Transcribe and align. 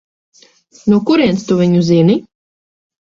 No 0.93 0.99
kurienes 1.09 1.45
tu 1.51 1.59
viņu 1.63 1.83
zini? 1.91 2.17